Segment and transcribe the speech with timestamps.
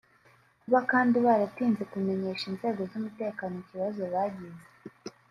[0.61, 4.63] kuba kandi baratinze kumenyesha inzego z’umutekano ikibazo bagize